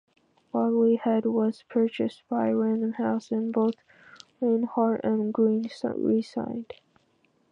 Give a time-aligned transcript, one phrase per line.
[0.51, 3.75] Bodley Head was purchased by Random House, and both
[4.39, 6.73] Reinhardt and Greene resigned.